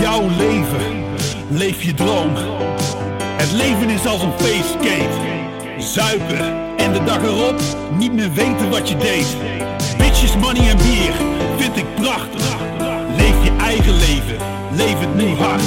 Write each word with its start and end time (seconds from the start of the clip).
jouw 0.00 0.28
leven, 0.36 1.04
leef 1.48 1.82
je 1.82 1.94
droom. 1.94 2.30
Het 3.36 3.52
leven 3.52 3.90
is 3.90 4.06
als 4.06 4.22
een 4.22 4.38
feestcake, 4.38 5.08
zuipen 5.78 6.76
en 6.76 6.92
de 6.92 7.04
dag 7.04 7.22
erop 7.22 7.60
niet 7.98 8.12
meer 8.12 8.32
weten 8.32 8.70
wat 8.70 8.88
je 8.88 8.96
deed. 8.96 9.26
Bitches, 9.98 10.36
money 10.36 10.68
en 10.68 10.76
bier, 10.76 11.14
vind 11.56 11.76
ik 11.76 11.94
prachtig. 11.94 12.56
Leef 13.16 13.44
je 13.44 13.52
eigen 13.60 13.94
leven, 13.94 14.36
leef 14.72 14.98
het 14.98 15.14
nu 15.14 15.34
hard 15.34 15.62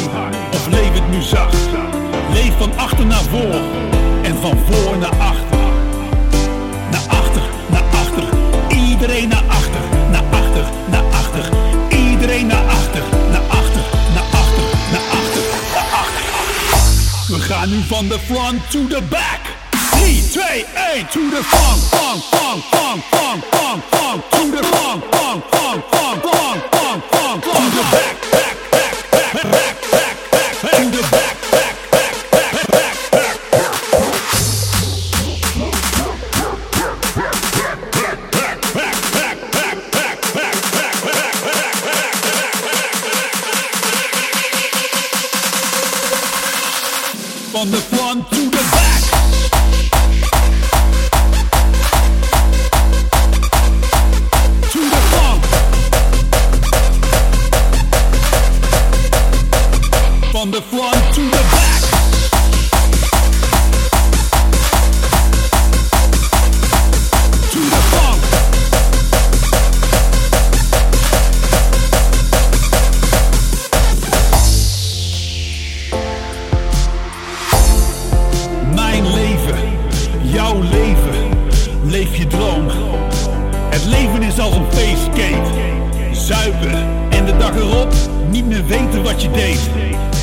of 0.53 0.67
leef 0.67 0.93
het 0.93 1.09
nu 1.11 1.21
zacht. 1.21 1.57
Leef 2.33 2.57
van 2.57 2.77
achter 2.77 3.05
naar 3.05 3.23
voor 3.23 3.61
en 4.21 4.35
van 4.41 4.57
voor 4.57 4.97
naar 4.97 5.15
achter. 5.15 5.59
Naar 6.91 7.07
achter, 7.07 7.41
naar 7.69 7.83
achter, 7.91 8.23
iedereen 8.69 9.27
naar 9.27 9.43
achter, 9.47 9.58
Gaan 17.39 17.69
nu 17.69 17.81
van 17.87 18.07
de 18.07 18.19
front 18.19 18.71
to 18.71 18.87
the 18.87 19.01
back. 19.09 19.39
3, 19.91 20.29
2, 20.29 20.65
1, 20.95 21.07
to 21.11 21.29
the 21.29 21.43
front, 21.43 21.81
front, 21.83 22.23
front, 22.23 22.63
front, 22.63 23.03
front, 23.09 23.43
front, 23.45 23.68
From 47.59 47.71
the 47.71 47.77
front 47.77 48.29
to 48.29 48.35
the 48.35 48.63
back. 48.71 49.01
To 54.71 54.79
the 54.79 55.01
front. 55.11 55.43
From 60.31 60.51
the 60.51 60.61
front 60.61 61.15
to 61.15 61.21
the 61.21 61.31
back. 61.51 61.78
Je 82.19 82.27
droom. 82.27 82.67
Het 83.69 83.85
leven 83.85 84.23
is 84.23 84.39
als 84.39 84.55
een 84.55 84.71
feestcake. 84.71 85.51
Zuipen 86.11 86.87
en 87.09 87.25
de 87.25 87.37
dag 87.37 87.55
erop 87.55 87.93
niet 88.29 88.45
meer 88.45 88.65
weten 88.65 89.03
wat 89.03 89.21
je 89.21 89.31
deed. 89.31 89.59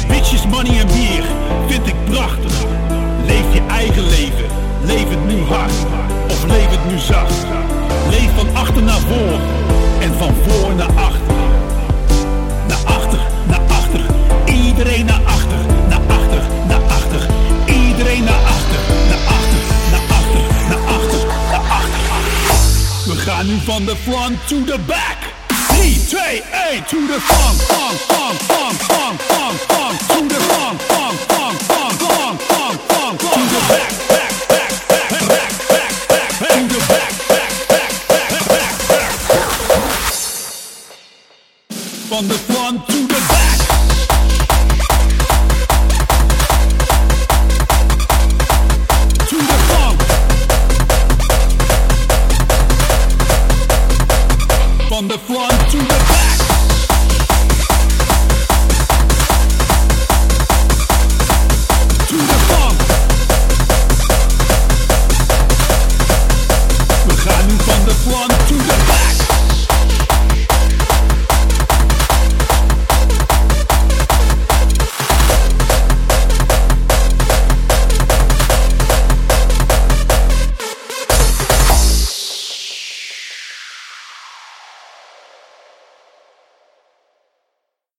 Bitches, 0.09 0.47
money 0.47 0.81
en 0.81 0.87
bier, 0.87 1.25
vind 1.67 1.87
ik 1.87 1.95
prachtig. 2.05 2.65
Leef 3.27 3.55
je 3.55 3.61
eigen 3.69 4.03
leven, 4.03 4.47
leef 4.85 5.09
het 5.09 5.27
nu 5.27 5.43
hard 5.43 5.73
of 6.31 6.45
leef 6.47 6.71
het 6.71 6.91
nu 6.91 6.99
zacht. 6.99 7.47
Leef 8.11 8.31
van 8.37 8.57
achter 8.57 8.83
naar 8.83 9.01
voor 9.01 9.41
en 10.01 10.13
van 10.19 10.35
voor 10.35 10.75
naar 10.75 10.93
achter. 10.93 11.36
Running 23.37 23.61
from 23.61 23.85
the 23.85 23.95
front 23.97 24.39
to 24.49 24.65
the 24.65 24.79
back. 24.89 25.19
DTA 25.77 26.89
to 26.89 27.07
the 27.07 27.21
funk, 27.21 27.61
funk, 27.69 27.99
funk, 28.09 28.39
funk, 28.49 28.81
funk, 28.89 29.21
funk, 29.21 29.59
funk, 29.69 29.99
to 30.09 30.25
the 30.27 30.41
funk, 30.41 30.81
funk, 30.81 31.19
funk, 31.29 31.61
funk, 31.69 32.01
funk, 32.01 32.41
funk, 32.41 32.81
funk, 32.89 33.21
to 33.21 33.27
the 33.53 33.61
back, 33.69 33.93
back, 34.09 34.33
back, 34.49 34.73
back, 34.89 35.21
back, 35.29 35.53
back, 35.69 35.93
back, 36.09 36.49
to 36.49 36.65
the 36.73 36.81
back, 36.89 37.13
back, 37.29 37.53
back, 37.69 37.93
back, 38.09 38.33
back, 38.49 38.73
back. 38.89 39.13
From 42.09 42.25
the 42.29 42.39
front 42.49 42.87
to 42.89 43.07
the 43.07 43.21
back. 43.29 43.66